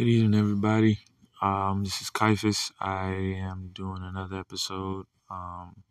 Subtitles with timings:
[0.00, 0.98] Good evening, everybody.
[1.42, 2.72] Um, this is Kaifus.
[2.80, 5.04] I am doing another episode.
[5.30, 5.82] Um,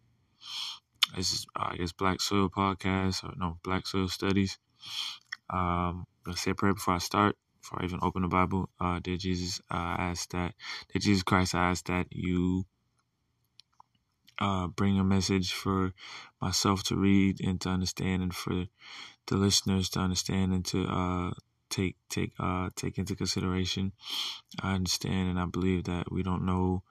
[1.15, 4.57] this is, uh, I guess, Black Soil Podcast, or no, Black Soil Studies.
[5.47, 8.71] Um, let's say a prayer before I start, before I even open the Bible.
[8.79, 10.55] Uh, dear Jesus, I ask that,
[10.91, 12.65] dear Jesus Christ, I ask that you
[14.39, 15.94] uh, bring a message for
[16.41, 18.66] myself to read and to understand, and for
[19.27, 21.31] the listeners to understand and to uh,
[21.70, 23.94] take take uh take into consideration.
[24.62, 26.84] I understand and I believe that we don't know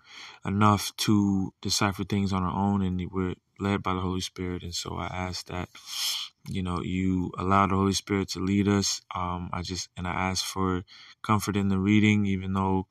[0.45, 4.75] enough to decipher things on our own and we're led by the Holy Spirit and
[4.75, 5.69] so I ask that
[6.49, 9.01] you know you allow the Holy Spirit to lead us.
[9.15, 10.85] Um I just and I ask for
[11.23, 12.87] comfort in the reading even though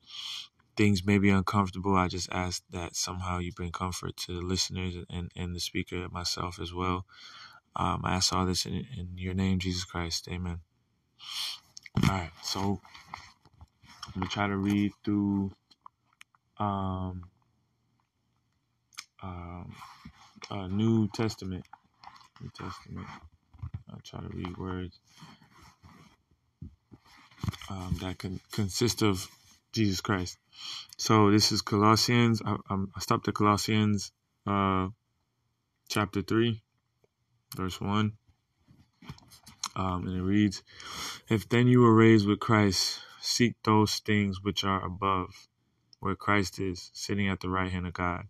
[0.77, 1.95] things may be uncomfortable.
[1.95, 6.07] I just ask that somehow you bring comfort to the listeners and, and the speaker,
[6.09, 7.05] myself as well.
[7.75, 10.27] Um, I ask all this in, in your name, Jesus Christ.
[10.31, 10.59] Amen.
[12.03, 12.79] All right, so
[14.05, 15.51] I'm gonna try to read through
[16.59, 17.23] um,
[19.23, 19.75] um,
[20.51, 21.65] uh, New Testament.
[22.39, 23.07] New Testament.
[23.89, 24.99] I'll try to read words
[27.69, 29.27] um, that can consist of
[29.73, 30.37] Jesus Christ.
[30.97, 32.43] So this is Colossians.
[32.45, 34.11] I, I stopped at Colossians
[34.45, 34.89] uh,
[35.89, 36.61] chapter three,
[37.55, 38.13] verse one.
[39.77, 40.63] Um, and it reads,
[41.29, 45.47] If then you were raised with Christ, seek those things which are above,
[45.99, 48.23] where Christ is, sitting at the right hand of God.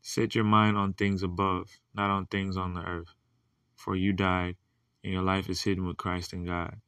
[0.00, 3.14] Set your mind on things above, not on things on the earth.
[3.76, 4.56] For you died,
[5.04, 6.80] and your life is hidden with Christ in God.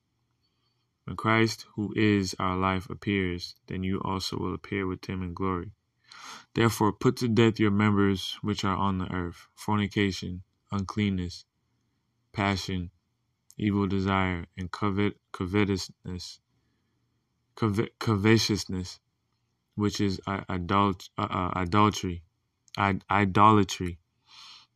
[1.05, 5.35] When Christ, who is our life, appears, then you also will appear with him in
[5.35, 5.73] glory.
[6.55, 11.45] Therefore, put to death your members which are on the earth fornication, uncleanness,
[12.33, 12.91] passion
[13.61, 16.41] evil desire, and covet, covetousness,
[17.57, 19.01] covet, covetousness,
[19.75, 22.23] which is adult, uh, uh, adultery,
[22.79, 23.99] idolatry.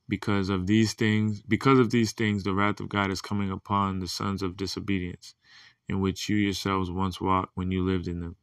[0.07, 4.01] Because of these things, because of these things, the wrath of God is coming upon
[4.01, 5.35] the sons of disobedience,
[5.89, 8.37] in which you yourselves once walked when you lived in them.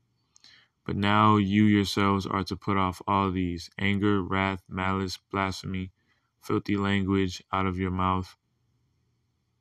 [0.86, 5.92] But now you yourselves are to put off all these anger, wrath, malice, blasphemy,
[6.42, 8.36] filthy language out of your mouth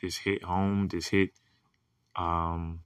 [0.00, 1.30] this hit home, this hit
[2.16, 2.80] um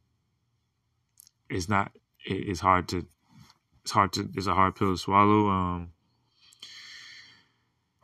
[1.49, 1.93] it's not
[2.27, 3.07] it, it's hard to
[3.83, 5.49] it's hard to it's a hard pill to swallow.
[5.49, 5.93] Um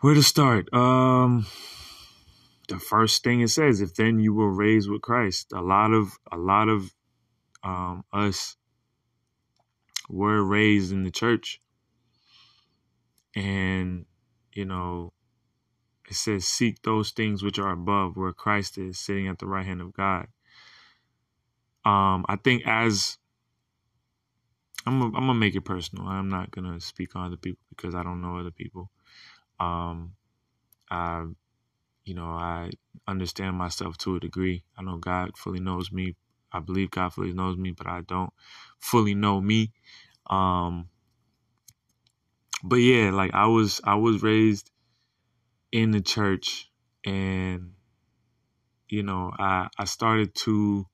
[0.00, 0.72] where to start?
[0.72, 1.46] Um
[2.68, 5.52] the first thing it says, if then you were raised with Christ.
[5.52, 6.94] A lot of a lot of
[7.64, 8.56] um us
[10.08, 11.60] were raised in the church.
[13.36, 14.06] And,
[14.52, 15.12] you know,
[16.08, 19.66] it says, Seek those things which are above, where Christ is sitting at the right
[19.66, 20.26] hand of God.
[21.84, 23.18] Um, I think as
[24.86, 26.06] I'm, I'm gonna make it personal.
[26.06, 28.90] I'm not gonna speak on other people because I don't know other people.
[29.60, 30.14] Um,
[30.90, 31.24] I,
[32.04, 32.70] you know, I
[33.06, 34.64] understand myself to a degree.
[34.78, 36.16] I know God fully knows me.
[36.52, 38.32] I believe God fully knows me, but I don't
[38.80, 39.72] fully know me.
[40.30, 40.88] Um,
[42.64, 44.70] but yeah, like I was, I was raised
[45.72, 46.70] in the church
[47.04, 47.72] and
[48.88, 50.86] you know i i started to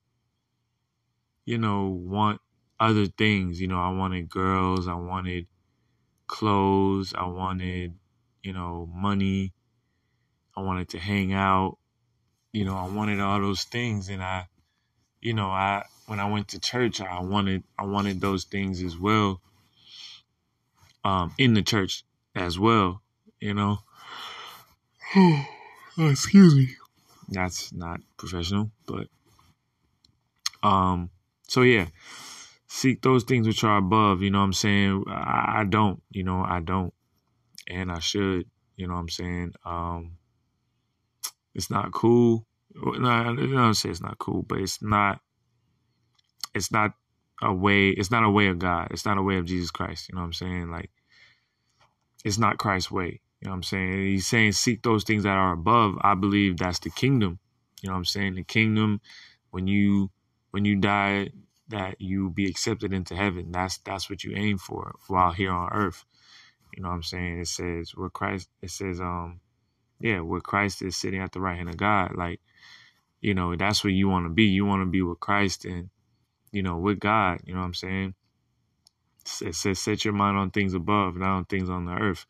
[1.45, 2.41] you know want
[2.81, 3.61] other things.
[3.61, 5.47] You know i wanted girls i wanted
[6.27, 7.95] clothes i wanted
[8.43, 9.53] you know money
[10.57, 11.79] i wanted to hang out
[12.53, 14.09] you know i wanted all those things.
[14.09, 14.49] And i
[15.21, 18.99] you know i when i went to church i wanted i wanted those things as
[18.99, 19.41] well
[21.05, 22.05] um in the church
[22.35, 23.03] as well
[23.41, 23.79] you know
[25.17, 25.47] oh,
[25.99, 26.69] excuse me.
[27.29, 29.07] That's not professional, but
[30.63, 31.11] um.
[31.47, 31.87] So yeah,
[32.69, 34.23] seek those things which are above.
[34.23, 35.05] You know what I'm saying?
[35.09, 36.03] I, I don't.
[36.11, 36.93] You know I don't,
[37.69, 38.47] and I should.
[38.77, 39.53] You know what I'm saying?
[39.65, 40.19] Um.
[41.55, 42.47] It's not cool.
[42.75, 45.21] No, I don't say it's not cool, but it's not.
[46.55, 46.93] It's not
[47.41, 47.91] a way.
[47.91, 48.89] It's not a way of God.
[48.91, 50.09] It's not a way of Jesus Christ.
[50.09, 50.71] You know what I'm saying?
[50.71, 50.91] Like,
[52.25, 53.21] it's not Christ's way.
[53.45, 54.07] You know what I'm saying?
[54.07, 55.97] He's saying seek those things that are above.
[56.01, 57.39] I believe that's the kingdom.
[57.83, 58.37] You know what I'm saying?
[58.37, 59.03] The kingdom,
[59.51, 60.11] when you
[60.51, 61.31] when you die,
[61.69, 63.53] that you be accepted into heaven.
[63.53, 66.05] That's that's what you aim for while here on earth.
[66.77, 67.41] You know what I'm saying?
[67.41, 69.41] It says where Christ it says um
[70.01, 72.15] yeah, where Christ is sitting at the right hand of God.
[72.17, 72.41] Like,
[73.21, 74.45] you know, that's where you want to be.
[74.45, 75.91] You want to be with Christ and,
[76.53, 77.41] you know, with God.
[77.45, 78.15] You know what I'm saying?
[79.41, 82.27] It says set your mind on things above, not on things on the earth.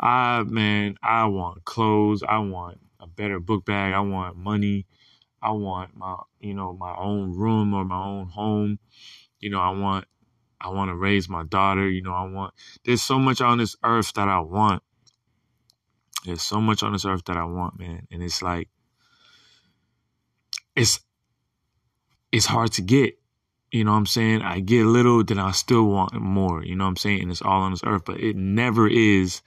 [0.00, 2.22] I man, I want clothes.
[2.22, 3.92] I want a better book bag.
[3.92, 4.86] I want money.
[5.40, 8.78] I want my, you know, my own room or my own home.
[9.40, 10.04] You know, I want,
[10.60, 11.88] I want to raise my daughter.
[11.88, 12.54] You know, I want,
[12.84, 14.82] there's so much on this earth that I want.
[16.24, 18.08] There's so much on this earth that I want, man.
[18.10, 18.68] And it's like,
[20.74, 21.00] it's,
[22.32, 23.14] it's hard to get.
[23.70, 24.42] You know what I'm saying?
[24.42, 26.64] I get little, then I still want more.
[26.64, 27.22] You know what I'm saying?
[27.22, 29.42] And it's all on this earth, but it never is,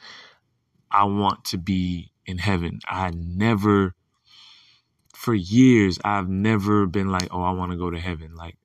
[0.91, 2.79] I want to be in heaven.
[2.87, 3.95] I never,
[5.15, 8.35] for years I've never been like, oh, I want to go to heaven.
[8.35, 8.57] Like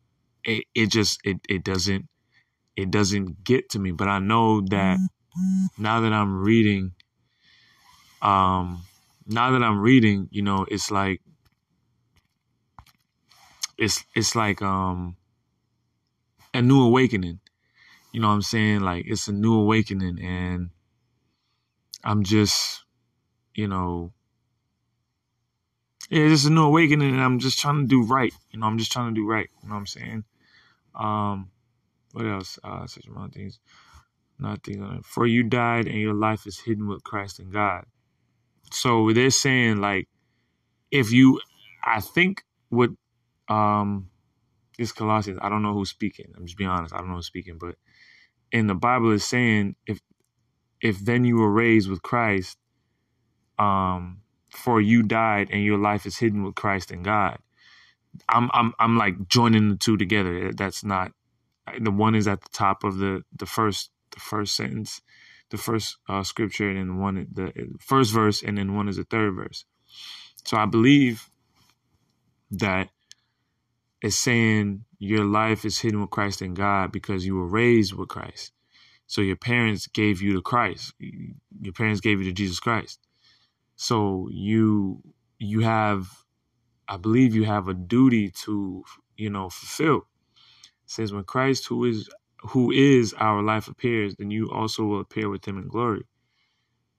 [0.45, 2.09] it, it just it it doesn't
[2.77, 3.91] it doesn't get to me.
[3.93, 4.99] But I know that
[5.79, 6.93] now that I'm reading,
[8.23, 8.83] um,
[9.27, 11.21] now that I'm reading, you know, it's like
[13.79, 15.17] it's it's like um
[16.55, 17.41] a new awakening.
[18.13, 18.81] You know what I'm saying?
[18.81, 20.71] Like it's a new awakening and
[22.07, 22.85] I'm just,
[23.53, 24.13] you know,
[26.09, 28.33] yeah, it's a new awakening, and I'm just trying to do right.
[28.53, 29.49] You know, I'm just trying to do right.
[29.61, 30.25] You know what I'm saying?
[30.95, 31.51] Um,
[32.13, 32.61] what else?
[32.63, 33.59] Uh, such amount of things.
[34.39, 35.03] Nothing.
[35.05, 37.87] For you died, and your life is hidden with Christ and God.
[38.71, 40.09] So they're saying like,
[40.93, 41.41] if you,
[41.83, 42.91] I think what,
[43.49, 44.11] um,
[44.79, 45.41] this Colossians.
[45.43, 46.27] I don't know who's speaking.
[46.37, 46.95] I'm just being honest.
[46.95, 47.75] I don't know who's speaking, but
[48.53, 49.99] in the Bible is saying if,
[50.81, 52.59] if then you were raised with Christ,
[53.59, 57.39] um, for you died and your life is hidden with Christ and God.
[58.29, 60.53] I'm I'm I'm like joining the two together.
[60.53, 61.13] That's not
[61.81, 65.03] the one is at the top of the the first the first sentence,
[65.51, 69.05] the first uh, scripture, and then one the first verse, and then one is the
[69.05, 69.65] third verse.
[70.45, 71.29] So I believe
[72.53, 72.91] that
[74.03, 78.09] it's saying your life is hidden with Christ and God because you were raised with
[78.09, 78.53] Christ.
[79.07, 80.95] So your parents gave you to Christ.
[81.61, 83.01] Your parents gave you to Jesus Christ.
[83.77, 85.03] So you
[85.39, 86.09] you have,
[86.89, 88.85] I believe you have a duty to
[89.17, 89.99] you know fulfill.
[89.99, 92.09] It says when Christ, who is
[92.41, 96.05] who is our life appears, then you also will appear with him in glory.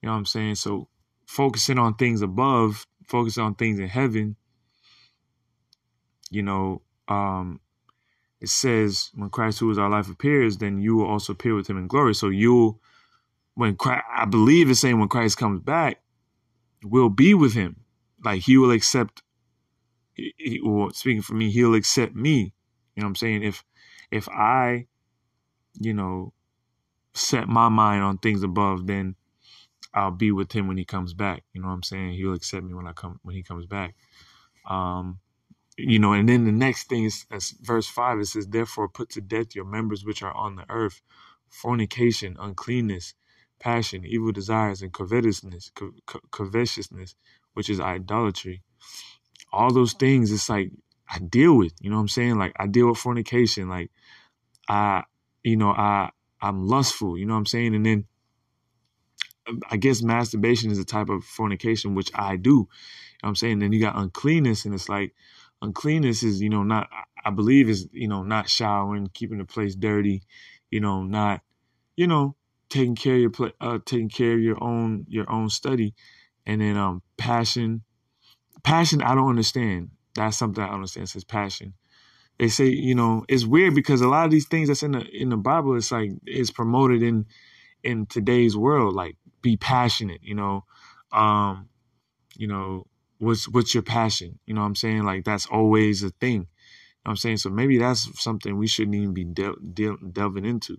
[0.02, 0.56] You know what I'm saying?
[0.56, 0.88] So
[1.26, 4.36] focusing on things above, focusing on things in heaven,
[6.30, 7.60] you know, um,
[8.40, 11.68] it says when Christ, who is our life, appears, then you will also appear with
[11.68, 12.14] him in glory.
[12.14, 12.80] So you'll,
[13.54, 16.00] when Christ, I believe it's saying when Christ comes back,
[16.84, 17.76] will be with him.
[18.24, 19.22] Like he will accept,
[20.14, 22.52] he, well, speaking for me, he'll accept me.
[22.94, 23.42] You know what I'm saying?
[23.42, 23.64] If,
[24.10, 24.86] if I,
[25.74, 26.32] you know,
[27.14, 29.16] set my mind on things above, then
[29.92, 31.42] I'll be with him when he comes back.
[31.52, 32.12] You know what I'm saying?
[32.12, 33.94] He'll accept me when I come, when he comes back.
[34.68, 35.18] Um,
[35.78, 37.26] you know, and then the next thing is,
[37.62, 38.20] verse five.
[38.20, 41.02] It says, "Therefore, put to death your members which are on the earth:
[41.50, 43.14] fornication, uncleanness,
[43.60, 47.16] passion, evil desires, and covetousness, co- co- covetousness,
[47.54, 48.62] which is idolatry.
[49.52, 50.72] All those things, it's like
[51.10, 51.74] I deal with.
[51.80, 52.38] You know what I'm saying?
[52.38, 53.68] Like I deal with fornication.
[53.68, 53.90] Like
[54.68, 55.04] I,
[55.44, 56.10] you know, I
[56.42, 57.18] I'm lustful.
[57.18, 57.74] You know what I'm saying?
[57.76, 58.06] And then
[59.70, 62.50] I guess masturbation is a type of fornication, which I do.
[62.50, 62.56] You
[63.24, 63.60] know I'm saying?
[63.60, 65.14] Then you got uncleanness, and it's like
[65.62, 66.88] uncleanness is, you know, not
[67.24, 70.22] I believe is, you know, not showering, keeping the place dirty,
[70.70, 71.42] you know, not,
[71.96, 72.36] you know,
[72.68, 75.94] taking care of your uh, taking care of your own your own study,
[76.46, 77.82] and then um passion,
[78.62, 79.90] passion I don't understand.
[80.14, 81.04] That's something I don't understand.
[81.04, 81.74] It says passion.
[82.38, 85.04] They say you know it's weird because a lot of these things that's in the
[85.08, 87.26] in the Bible it's like it's promoted in
[87.82, 90.64] in today's world like be passionate you know
[91.12, 91.68] um
[92.36, 92.86] you know
[93.18, 97.04] what's what's your passion you know what i'm saying like that's always a thing you
[97.04, 100.76] know i'm saying so maybe that's something we shouldn't even be del- del- delving into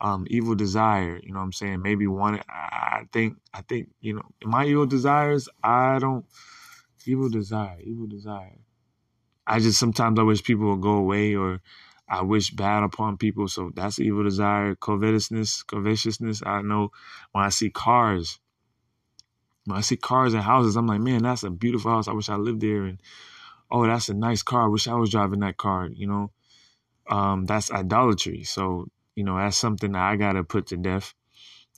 [0.00, 1.20] um, evil desire.
[1.22, 1.82] You know what I'm saying?
[1.82, 2.40] Maybe one.
[2.48, 3.38] I think.
[3.52, 3.90] I think.
[4.00, 5.48] You know, my evil desires.
[5.62, 6.24] I don't.
[7.06, 7.78] Evil desire.
[7.82, 8.58] Evil desire.
[9.46, 11.60] I just sometimes I wish people would go away, or
[12.08, 13.48] I wish bad upon people.
[13.48, 14.74] So that's evil desire.
[14.74, 15.64] Covetousness.
[15.64, 16.42] Covetousness.
[16.44, 16.90] I know
[17.32, 18.38] when I see cars.
[19.66, 22.08] When I see cars and houses, I'm like, man, that's a beautiful house.
[22.08, 22.84] I wish I lived there.
[22.84, 23.00] And
[23.70, 24.64] oh, that's a nice car.
[24.64, 25.88] I wish I was driving that car.
[25.92, 26.30] You know,
[27.08, 28.44] um, that's idolatry.
[28.44, 31.14] So you know, that's something that I got to put to death.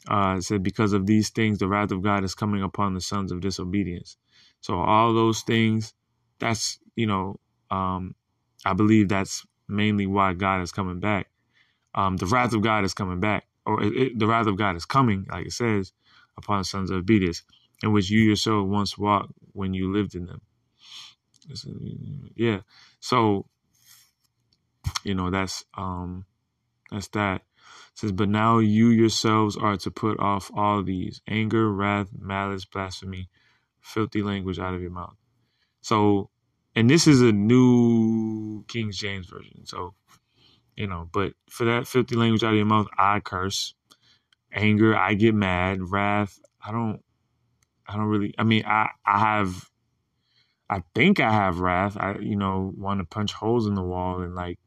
[0.09, 3.01] Uh, it said, because of these things, the wrath of God is coming upon the
[3.01, 4.17] sons of disobedience.
[4.61, 5.95] So all those things,
[6.39, 7.39] that's, you know,
[7.71, 8.15] um,
[8.65, 11.29] I believe that's mainly why God is coming back.
[11.95, 14.77] Um, the wrath of God is coming back, or it, it, the wrath of God
[14.77, 15.93] is coming, like it says,
[16.37, 17.43] upon the sons of obedience,
[17.83, 20.41] in which you yourself once walked when you lived in them.
[22.37, 22.61] Yeah.
[23.01, 23.47] So,
[25.05, 26.25] you know, that's um
[26.91, 27.43] that's that.
[27.93, 32.65] It says, but now you yourselves are to put off all these anger, wrath, malice,
[32.65, 33.29] blasphemy,
[33.81, 35.17] filthy language out of your mouth.
[35.81, 36.31] So,
[36.75, 39.67] and this is a new King James version.
[39.67, 39.95] So,
[40.77, 43.75] you know, but for that filthy language out of your mouth, I curse.
[44.53, 45.91] Anger, I get mad.
[45.91, 47.03] Wrath, I don't,
[47.89, 48.35] I don't really.
[48.39, 49.71] I mean, I I have,
[50.71, 51.97] I think I have wrath.
[51.99, 54.59] I you know want to punch holes in the wall and like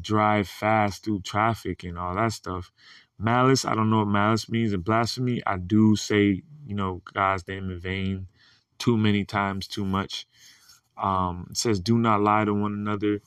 [0.00, 2.72] drive fast through traffic and all that stuff.
[3.18, 4.72] Malice, I don't know what malice means.
[4.72, 8.28] And blasphemy, I do say, you know, God's name in vain
[8.78, 10.26] too many times, too much.
[10.98, 13.20] Um, it says, do not lie to one another.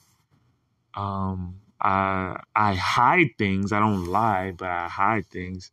[0.96, 3.72] Um, I I hide things.
[3.74, 5.72] I don't lie, but I hide things.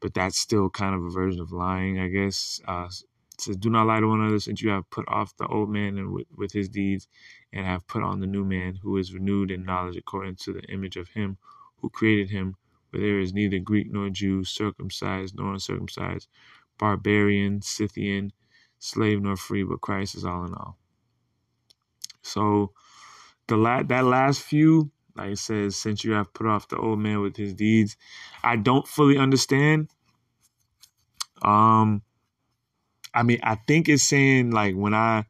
[0.00, 2.60] But that's still kind of a version of lying, I guess.
[2.66, 2.88] Uh,
[3.38, 5.98] says, do not lie to one another, since you have put off the old man
[5.98, 7.08] and with, with his deeds,
[7.52, 10.62] and have put on the new man, who is renewed in knowledge according to the
[10.64, 11.38] image of him
[11.78, 12.56] who created him.
[12.90, 16.28] Where there is neither Greek nor Jew, circumcised nor uncircumcised,
[16.78, 18.32] barbarian, Scythian,
[18.78, 20.78] slave nor free, but Christ is all in all.
[22.22, 22.72] So
[23.48, 26.98] the la- that last few, like it says, since you have put off the old
[26.98, 27.96] man with his deeds,
[28.44, 29.88] I don't fully understand.
[31.42, 32.02] Um,
[33.14, 35.24] I mean, I think it's saying like when I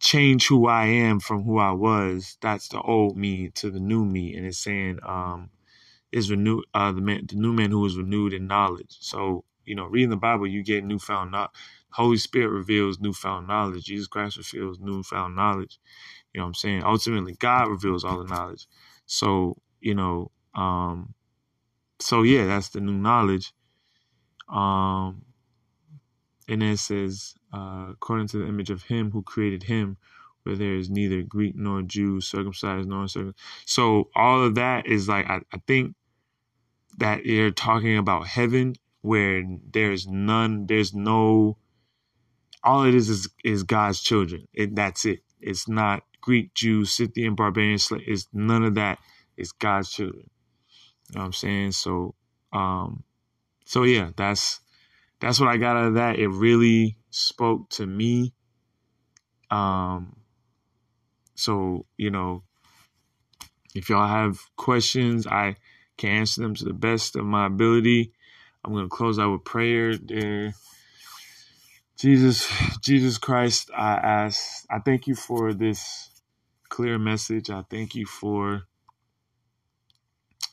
[0.00, 4.04] change who I am from who I was, that's the old me to the new
[4.04, 5.50] me, and it's saying um
[6.12, 8.96] is renewed uh the man the new man who is renewed in knowledge.
[9.00, 11.50] So you know, reading the Bible, you get newfound knowledge.
[11.90, 13.84] Holy Spirit reveals newfound knowledge.
[13.84, 15.78] Jesus Christ reveals newfound knowledge.
[16.32, 16.84] You know what I'm saying?
[16.84, 18.66] Ultimately, God reveals all the knowledge.
[19.06, 21.14] So, you know, um,
[22.00, 23.52] so yeah, that's the new knowledge.
[24.48, 25.22] Um,
[26.48, 29.96] and then it says, uh, according to the image of him who created him,
[30.44, 33.38] where there is neither Greek nor Jew, circumcised nor uncircumcised.
[33.64, 35.94] So all of that is like, I, I think
[36.98, 38.76] that you're talking about heaven
[39.06, 41.56] where there's none, there's no
[42.66, 44.48] all it is is, is God's children.
[44.52, 45.20] It, that's it.
[45.40, 47.78] It's not Greek, Jew, Scythian, barbarian.
[47.90, 48.98] It's none of that.
[49.36, 50.28] It's God's children.
[51.08, 51.72] You know what I'm saying?
[51.72, 52.14] So,
[52.52, 53.04] um,
[53.64, 54.60] so yeah, that's
[55.20, 56.18] that's what I got out of that.
[56.18, 58.34] It really spoke to me.
[59.50, 60.16] Um,
[61.36, 62.42] so you know,
[63.76, 65.56] if y'all have questions, I
[65.96, 68.12] can answer them to the best of my ability.
[68.66, 70.54] I'm gonna close out with prayer there.
[71.98, 72.48] Jesus,
[72.82, 76.10] Jesus Christ, I ask, I thank you for this
[76.68, 77.50] clear message.
[77.50, 78.64] I thank you for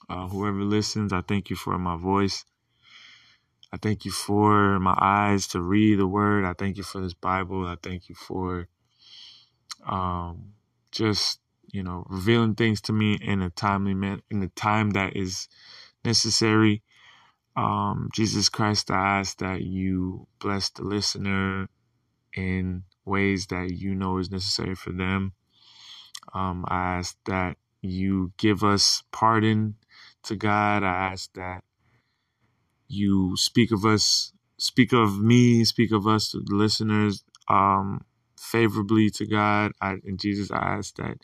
[0.10, 1.14] uh, whoever listens.
[1.14, 2.46] I thank you for my voice.
[3.74, 6.46] I thank you for my eyes to read the word.
[6.46, 7.68] I thank you for this Bible.
[7.68, 8.68] I thank you for
[9.88, 10.54] um,
[10.92, 11.40] just,
[11.72, 15.50] you know, revealing things to me in a timely man in the time that is
[16.06, 16.84] necessary.
[17.56, 21.70] Um, Jesus Christ, I ask that you bless the listener
[22.34, 25.34] in ways that you know is necessary for them.
[26.34, 29.76] Um, I ask that you give us pardon
[30.24, 30.84] to God.
[30.84, 31.64] I ask that
[32.88, 38.04] you speak of us, speak of me, speak of us to the listeners um,
[38.40, 39.74] favorably to God.
[39.80, 41.18] I, and Jesus, I ask that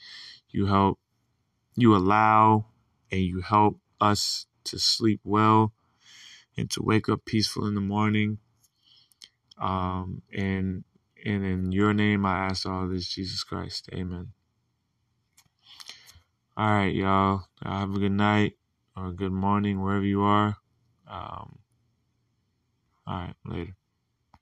[0.50, 1.00] you help,
[1.76, 2.66] you allow,
[3.12, 5.74] and you help us to sleep well
[6.60, 8.40] and to wake up peaceful in the morning.
[9.62, 10.84] Um, and
[11.26, 13.90] and in your name I ask all this, Jesus Christ.
[13.94, 14.34] Amen.
[16.58, 17.44] All right, y'all.
[17.64, 18.54] Have a good night
[18.96, 20.58] or good morning wherever you are.
[21.10, 21.60] Um,
[23.08, 23.76] all right, later.